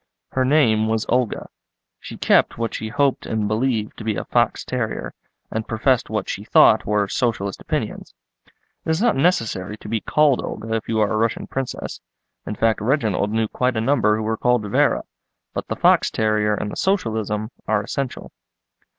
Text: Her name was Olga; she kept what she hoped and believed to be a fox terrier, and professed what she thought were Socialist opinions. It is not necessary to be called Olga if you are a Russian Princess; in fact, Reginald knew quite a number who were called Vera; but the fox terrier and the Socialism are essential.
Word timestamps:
Her 0.31 0.43
name 0.43 0.87
was 0.87 1.05
Olga; 1.09 1.47
she 1.99 2.17
kept 2.17 2.57
what 2.57 2.73
she 2.73 2.87
hoped 2.89 3.27
and 3.27 3.47
believed 3.47 3.95
to 3.99 4.03
be 4.03 4.15
a 4.15 4.25
fox 4.25 4.65
terrier, 4.65 5.13
and 5.51 5.67
professed 5.67 6.09
what 6.09 6.27
she 6.27 6.43
thought 6.43 6.87
were 6.87 7.07
Socialist 7.07 7.61
opinions. 7.61 8.15
It 8.83 8.89
is 8.89 8.99
not 8.99 9.15
necessary 9.15 9.77
to 9.77 9.87
be 9.87 10.01
called 10.01 10.41
Olga 10.43 10.73
if 10.73 10.89
you 10.89 10.99
are 11.01 11.13
a 11.13 11.17
Russian 11.17 11.45
Princess; 11.45 12.01
in 12.47 12.55
fact, 12.55 12.81
Reginald 12.81 13.29
knew 13.31 13.47
quite 13.47 13.77
a 13.77 13.79
number 13.81 14.15
who 14.17 14.23
were 14.23 14.37
called 14.37 14.63
Vera; 14.65 15.03
but 15.53 15.67
the 15.67 15.75
fox 15.75 16.09
terrier 16.09 16.55
and 16.55 16.71
the 16.71 16.75
Socialism 16.77 17.49
are 17.67 17.83
essential. 17.83 18.31